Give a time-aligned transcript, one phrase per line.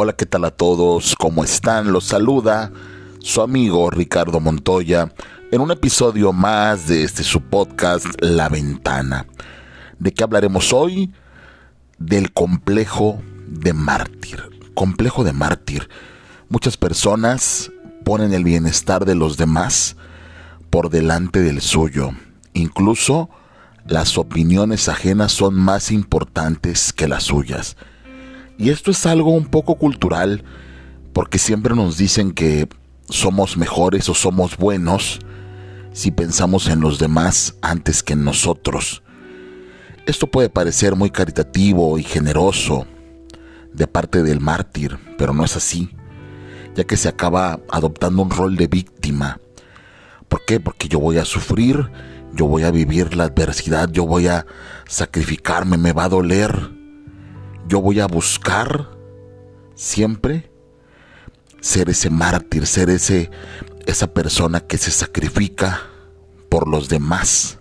[0.00, 1.16] Hola, ¿qué tal a todos?
[1.18, 1.90] ¿Cómo están?
[1.90, 2.70] Los saluda
[3.18, 5.12] su amigo Ricardo Montoya
[5.50, 9.26] en un episodio más de este su podcast La Ventana.
[9.98, 11.12] ¿De qué hablaremos hoy?
[11.98, 14.40] Del complejo de mártir.
[14.72, 15.88] Complejo de mártir.
[16.48, 17.72] Muchas personas
[18.04, 19.96] ponen el bienestar de los demás
[20.70, 22.12] por delante del suyo.
[22.52, 23.30] Incluso
[23.84, 27.76] las opiniones ajenas son más importantes que las suyas.
[28.58, 30.42] Y esto es algo un poco cultural,
[31.12, 32.68] porque siempre nos dicen que
[33.08, 35.20] somos mejores o somos buenos
[35.92, 39.02] si pensamos en los demás antes que en nosotros.
[40.06, 42.86] Esto puede parecer muy caritativo y generoso
[43.72, 45.90] de parte del mártir, pero no es así,
[46.74, 49.38] ya que se acaba adoptando un rol de víctima.
[50.28, 50.58] ¿Por qué?
[50.58, 51.90] Porque yo voy a sufrir,
[52.34, 54.46] yo voy a vivir la adversidad, yo voy a
[54.86, 56.77] sacrificarme, me va a doler,
[57.68, 58.88] yo voy a buscar
[59.74, 60.50] siempre
[61.60, 63.30] ser ese mártir, ser ese
[63.88, 65.80] esa persona que se sacrifica
[66.50, 67.58] por los demás.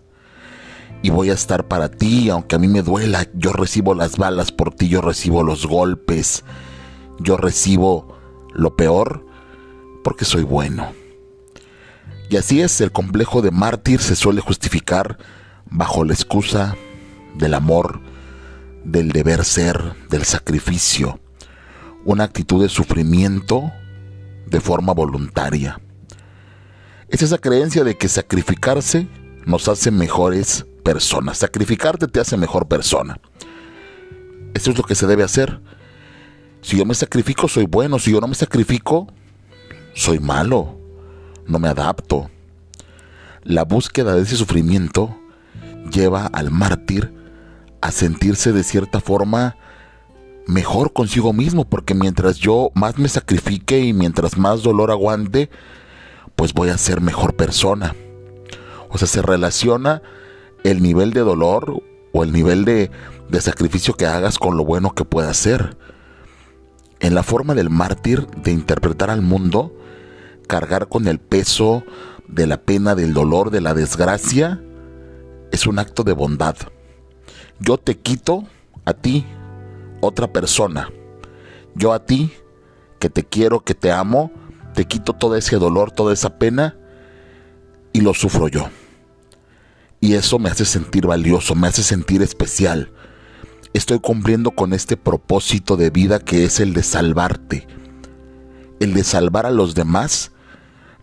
[1.02, 4.52] Y voy a estar para ti, aunque a mí me duela, yo recibo las balas
[4.52, 6.44] por ti, yo recibo los golpes,
[7.20, 8.18] yo recibo
[8.54, 9.26] lo peor
[10.04, 10.92] porque soy bueno.
[12.30, 15.18] Y así es, el complejo de mártir se suele justificar
[15.70, 16.76] bajo la excusa
[17.36, 18.02] del amor,
[18.88, 21.20] del deber ser, del sacrificio,
[22.06, 23.70] una actitud de sufrimiento
[24.46, 25.82] de forma voluntaria.
[27.10, 29.10] Es esa creencia de que sacrificarse
[29.46, 31.40] nos hace mejores personas.
[31.40, 33.20] Sacrificarte te hace mejor persona.
[34.54, 35.60] Eso es lo que se debe hacer.
[36.62, 38.00] Si yo me sacrifico, soy bueno.
[38.00, 39.08] Si yo no me sacrifico,
[39.94, 40.80] soy malo.
[41.46, 42.30] No me adapto.
[43.44, 45.18] La búsqueda de ese sufrimiento
[45.92, 47.17] lleva al mártir
[47.88, 49.56] a sentirse de cierta forma
[50.46, 55.50] mejor consigo mismo, porque mientras yo más me sacrifique y mientras más dolor aguante,
[56.36, 57.96] pues voy a ser mejor persona.
[58.90, 60.02] O sea, se relaciona
[60.66, 61.82] el nivel de dolor
[62.12, 62.92] o el nivel de,
[63.40, 65.78] sacrificio que hagas con lo bueno que puedas hacer.
[67.00, 69.74] En la forma del mártir de interpretar al mundo,
[70.46, 71.86] cargar con el peso
[72.28, 74.62] de la pena, del dolor, de la desgracia,
[75.54, 76.58] es un acto de bondad
[77.60, 78.44] yo te quito
[78.86, 79.26] a ti,
[80.02, 80.90] otra persona.
[81.76, 82.32] Yo a ti,
[83.00, 84.32] que te quiero, que te amo,
[84.74, 86.78] te quito todo ese dolor, toda esa pena
[87.94, 88.70] y lo sufro yo.
[90.00, 92.92] Y eso me hace sentir valioso, me hace sentir especial.
[93.74, 97.68] Estoy cumpliendo con este propósito de vida que es el de salvarte,
[98.80, 100.32] el de salvar a los demás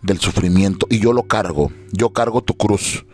[0.01, 0.87] del sufrimiento.
[0.89, 3.05] Y yo lo cargo, yo cargo tu cruz,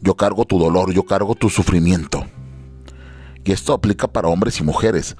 [0.00, 2.26] yo cargo tu dolor, yo cargo tu sufrimiento
[3.44, 5.16] y esto aplica para hombres y mujeres,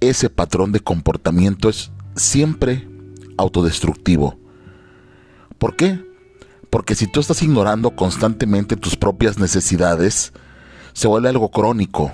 [0.00, 2.88] ese patrón de comportamiento es siempre
[3.36, 4.38] autodestructivo.
[5.58, 6.04] ¿Por qué?
[6.70, 10.32] Porque si tú estás ignorando constantemente tus propias necesidades,
[10.92, 12.12] se vuelve algo crónico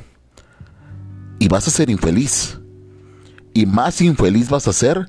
[1.38, 2.58] y vas a ser infeliz.
[3.54, 5.08] Y más infeliz vas a ser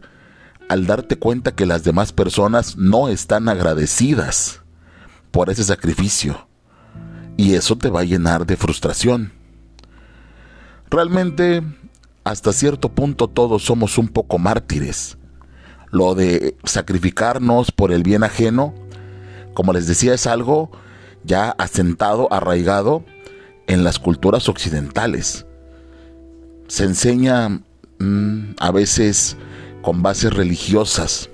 [0.69, 4.61] al darte cuenta que las demás personas no están agradecidas
[5.31, 6.47] por ese sacrificio.
[7.37, 9.31] Y eso te va a llenar de frustración.
[10.89, 11.63] Realmente,
[12.23, 15.17] hasta cierto punto todos somos un poco mártires.
[15.91, 18.73] Lo de sacrificarnos por el bien ajeno,
[19.53, 20.71] como les decía, es algo
[21.23, 23.03] ya asentado, arraigado
[23.67, 25.45] en las culturas occidentales.
[26.67, 27.49] Se enseña
[27.99, 29.37] mm, a veces
[29.81, 31.29] con bases religiosas,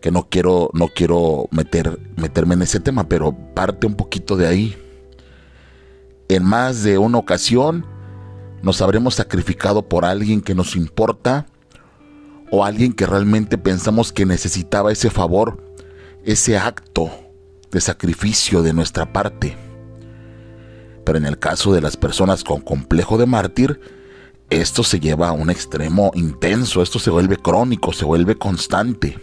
[0.00, 4.46] que no quiero, no quiero meter, meterme en ese tema, pero parte un poquito de
[4.46, 4.76] ahí.
[6.28, 7.86] En más de una ocasión
[8.64, 11.46] nos habremos sacrificado por alguien que nos importa
[12.50, 15.62] o alguien que realmente pensamos que necesitaba ese favor,
[16.24, 17.10] ese acto
[17.70, 19.54] de sacrificio de nuestra parte.
[21.04, 23.80] Pero en el caso de las personas con complejo de mártir,
[24.48, 29.18] esto se lleva a un extremo intenso, esto se vuelve crónico, se vuelve constante.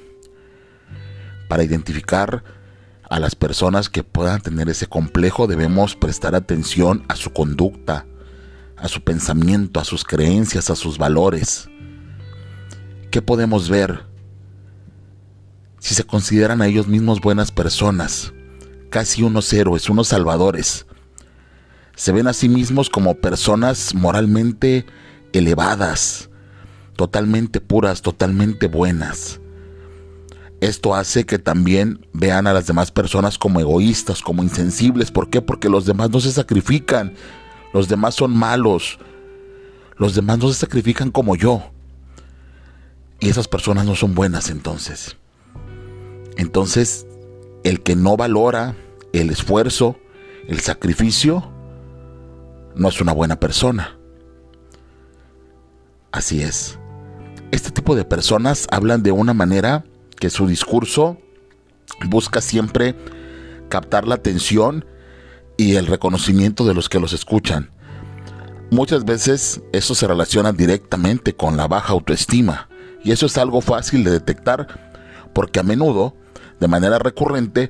[1.49, 2.43] Para identificar
[3.09, 8.05] a las personas que puedan tener ese complejo debemos prestar atención a su conducta,
[8.81, 11.69] a su pensamiento, a sus creencias, a sus valores.
[13.11, 14.05] ¿Qué podemos ver
[15.79, 18.33] si se consideran a ellos mismos buenas personas,
[18.89, 20.87] casi unos héroes, unos salvadores?
[21.95, 24.85] Se ven a sí mismos como personas moralmente
[25.33, 26.29] elevadas,
[26.95, 29.39] totalmente puras, totalmente buenas.
[30.59, 35.11] Esto hace que también vean a las demás personas como egoístas, como insensibles.
[35.11, 35.41] ¿Por qué?
[35.41, 37.15] Porque los demás no se sacrifican,
[37.73, 38.99] los demás son malos,
[39.97, 41.63] los demás no se sacrifican como yo.
[43.19, 45.15] Y esas personas no son buenas entonces.
[46.37, 47.05] Entonces,
[47.63, 48.75] el que no valora
[49.13, 49.97] el esfuerzo,
[50.47, 51.51] el sacrificio,
[52.75, 53.97] no es una buena persona.
[56.11, 56.79] Así es.
[57.51, 59.85] Este tipo de personas hablan de una manera
[60.19, 61.17] que su discurso
[62.07, 62.95] busca siempre
[63.69, 64.85] captar la atención
[65.57, 67.71] y el reconocimiento de los que los escuchan.
[68.71, 72.69] Muchas veces eso se relaciona directamente con la baja autoestima
[73.03, 74.67] y eso es algo fácil de detectar
[75.33, 76.15] porque a menudo,
[76.59, 77.69] de manera recurrente,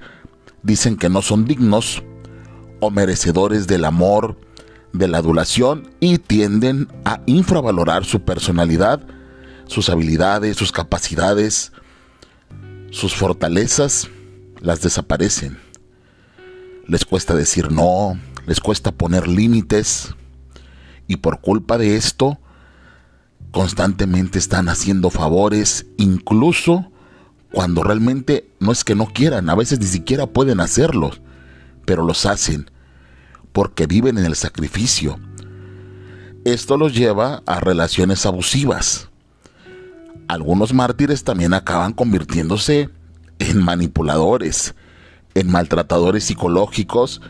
[0.64, 2.04] dicen que no son dignos
[2.80, 4.38] o merecedores del amor,
[4.94, 9.02] de la adulación y tienden a infravalorar su personalidad,
[9.68, 11.72] sus habilidades, sus capacidades,
[12.92, 14.10] sus fortalezas,
[14.60, 15.58] las desaparecen.
[16.88, 20.14] Les cuesta decir no, les cuesta poner límites
[21.08, 22.40] y por culpa de esto
[23.52, 26.92] constantemente están haciendo favores, incluso
[27.52, 31.22] cuando realmente no es que no quieran, a veces ni siquiera pueden hacerlos,
[31.86, 32.72] pero los hacen
[33.52, 35.20] porque viven en el sacrificio.
[36.46, 39.10] Esto los lleva a relaciones abusivas.
[40.28, 42.90] Algunos mártires también acaban convirtiéndose
[43.40, 44.76] en manipuladores,
[45.36, 47.22] en maltratadores psicológicos,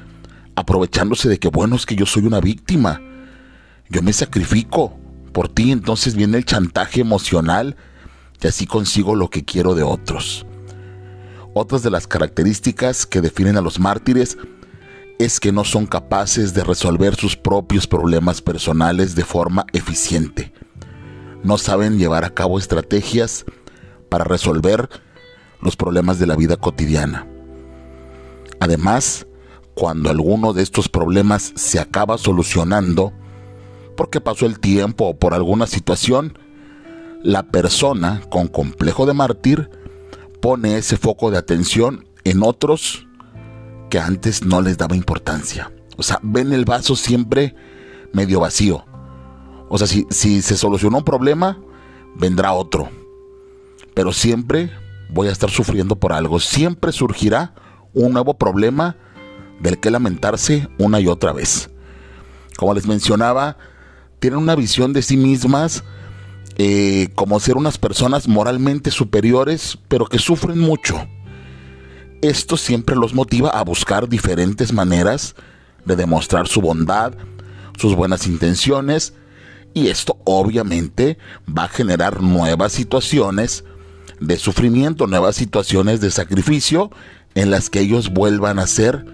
[0.55, 3.01] aprovechándose de que bueno es que yo soy una víctima.
[3.89, 4.97] Yo me sacrifico
[5.33, 7.75] por ti, entonces viene el chantaje emocional
[8.41, 10.45] y así consigo lo que quiero de otros.
[11.53, 14.37] Otras de las características que definen a los mártires
[15.19, 20.53] es que no son capaces de resolver sus propios problemas personales de forma eficiente.
[21.43, 23.45] No saben llevar a cabo estrategias
[24.09, 24.89] para resolver
[25.61, 27.27] los problemas de la vida cotidiana.
[28.61, 29.25] Además,
[29.73, 33.11] cuando alguno de estos problemas se acaba solucionando,
[33.97, 36.37] porque pasó el tiempo o por alguna situación,
[37.23, 39.67] la persona con complejo de mártir
[40.43, 43.07] pone ese foco de atención en otros
[43.89, 45.71] que antes no les daba importancia.
[45.97, 47.55] O sea, ven el vaso siempre
[48.13, 48.85] medio vacío.
[49.69, 51.59] O sea, si, si se solucionó un problema,
[52.15, 52.89] vendrá otro.
[53.95, 54.69] Pero siempre
[55.09, 56.39] voy a estar sufriendo por algo.
[56.39, 57.55] Siempre surgirá
[57.93, 58.95] un nuevo problema
[59.59, 61.69] del que lamentarse una y otra vez.
[62.57, 63.57] Como les mencionaba,
[64.19, 65.83] tienen una visión de sí mismas
[66.57, 71.07] eh, como ser unas personas moralmente superiores, pero que sufren mucho
[72.21, 75.35] esto siempre los motiva a buscar diferentes maneras
[75.85, 77.13] de demostrar su bondad,
[77.77, 79.13] sus buenas intenciones,
[79.73, 81.17] y esto obviamente
[81.47, 83.63] va a generar nuevas situaciones
[84.19, 86.91] de sufrimiento, nuevas situaciones de sacrificio
[87.35, 89.05] en las que ellos vuelvan a ser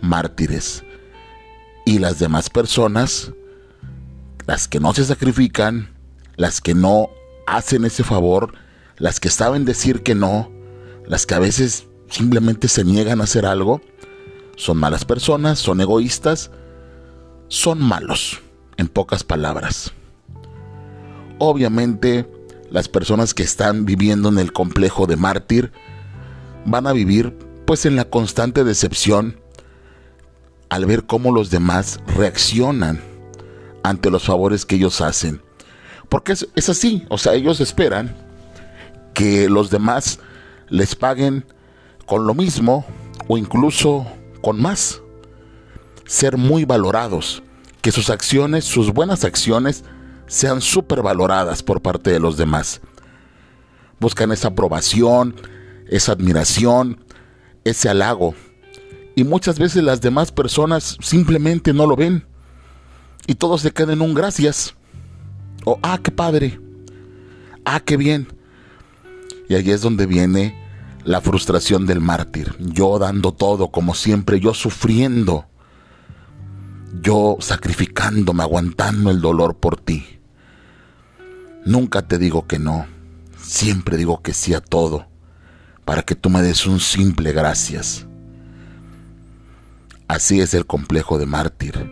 [0.00, 0.84] mártires.
[1.86, 3.32] Y las demás personas,
[4.46, 5.90] las que no se sacrifican,
[6.36, 7.10] las que no
[7.46, 8.54] hacen ese favor,
[8.96, 10.50] las que saben decir que no,
[11.06, 13.80] las que a veces simplemente se niegan a hacer algo,
[14.56, 16.50] son malas personas, son egoístas,
[17.48, 18.40] son malos,
[18.76, 19.92] en pocas palabras.
[21.38, 22.28] Obviamente,
[22.70, 25.72] las personas que están viviendo en el complejo de mártir
[26.64, 29.40] van a vivir pues en la constante decepción
[30.68, 33.00] al ver cómo los demás reaccionan
[33.82, 35.42] ante los favores que ellos hacen.
[36.08, 38.16] Porque es, así, o sea, ellos esperan
[39.14, 40.18] que los demás
[40.68, 41.44] les paguen
[42.06, 42.84] con lo mismo
[43.28, 44.06] o incluso
[44.42, 45.00] con más.
[46.06, 47.42] Ser muy valorados,
[47.80, 49.84] que sus acciones, sus buenas acciones,
[50.26, 52.80] sean súper valoradas por parte de los demás.
[54.00, 55.36] Buscan esa aprobación,
[55.88, 57.03] esa admiración,
[57.64, 58.34] ese halago.
[59.16, 62.26] Y muchas veces las demás personas simplemente no lo ven.
[63.26, 64.74] Y todos se quedan en un gracias.
[65.64, 66.60] O, ah, qué padre.
[67.64, 68.28] Ah, qué bien.
[69.48, 70.64] Y ahí es donde viene
[71.04, 75.46] la frustración del mártir, yo dando todo como siempre, yo sufriendo,
[77.02, 80.06] yo sacrificándome, aguantando el dolor por ti.
[81.66, 82.86] Nunca te digo que no,
[83.38, 85.06] siempre digo que sí a todo,
[85.84, 88.06] para que tú me des un simple gracias.
[90.08, 91.90] Así es el complejo de mártir,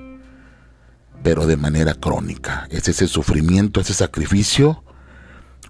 [1.22, 2.66] pero de manera crónica.
[2.70, 4.84] Es ese sufrimiento, ese sacrificio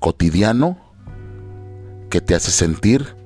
[0.00, 0.78] cotidiano
[2.10, 3.16] que te hace sentir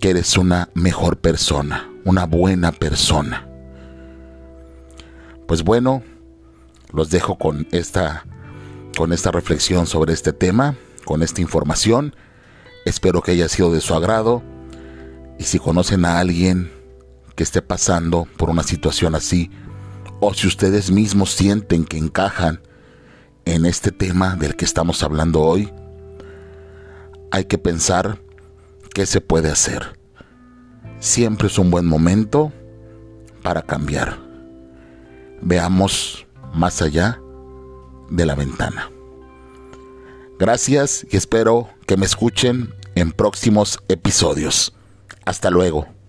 [0.00, 3.46] que eres una mejor persona, una buena persona.
[5.46, 6.02] Pues bueno,
[6.92, 8.24] los dejo con esta
[8.96, 12.14] con esta reflexión sobre este tema, con esta información.
[12.84, 14.42] Espero que haya sido de su agrado
[15.38, 16.70] y si conocen a alguien
[17.34, 19.50] que esté pasando por una situación así
[20.20, 22.60] o si ustedes mismos sienten que encajan
[23.44, 25.72] en este tema del que estamos hablando hoy,
[27.30, 28.20] hay que pensar
[28.94, 29.98] qué se puede hacer.
[30.98, 32.52] Siempre es un buen momento
[33.42, 34.18] para cambiar.
[35.40, 37.20] Veamos más allá
[38.10, 38.90] de la ventana.
[40.40, 44.72] Gracias y espero que me escuchen en próximos episodios.
[45.26, 45.99] Hasta luego.